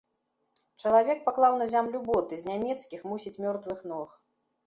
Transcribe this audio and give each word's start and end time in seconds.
Чалавек 0.83 1.19
паклаў 1.27 1.53
на 1.61 1.67
зямлю 1.73 1.99
боты 2.09 2.33
з 2.43 2.49
нямецкіх, 2.53 2.99
мусіць 3.11 3.35
мёртвых, 3.47 3.79
ног. 3.93 4.09